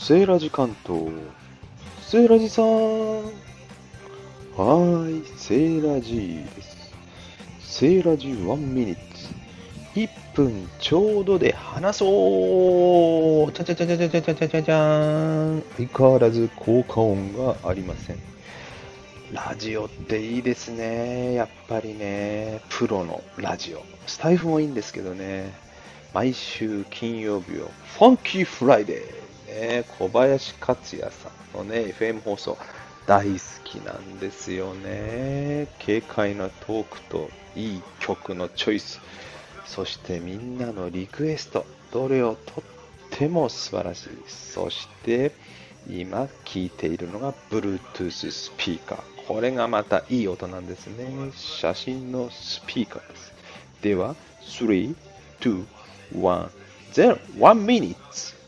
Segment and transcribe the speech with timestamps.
[0.00, 1.10] セーラジ関東。
[2.00, 2.64] セーラジさん。
[2.66, 6.90] はーい、セーラジです。
[7.60, 9.28] セーラジ1ミニッツ。
[9.94, 15.64] 1分ちょうどで話そうちゃちゃちゃちゃちゃちゃちゃちゃちゃちゃーん。
[15.76, 18.16] 相変わらず効果音がありません。
[19.32, 21.34] ラジオっていいですね。
[21.34, 22.62] やっぱりね。
[22.70, 23.82] プロのラジオ。
[24.06, 25.52] スタイフもいいんですけどね。
[26.14, 29.19] 毎週金曜日を Funky Friday、
[29.60, 32.56] ね、小林克也さんのね、FM 放送
[33.06, 35.68] 大好きなんですよね。
[35.84, 39.00] 軽快なトークといい曲のチョイス、
[39.66, 42.64] そしてみんなのリクエスト、どれをとっ
[43.10, 44.08] ても素晴らしい。
[44.26, 45.32] そして
[45.88, 49.26] 今聴いているのが Bluetooth スピーカー。
[49.26, 51.06] これがまたいい音なんですね。
[51.36, 53.32] 写真のスピーカーです。
[53.82, 54.94] では、3、
[55.40, 55.64] 2、
[56.14, 56.46] 1、
[56.94, 58.39] 0、1 minute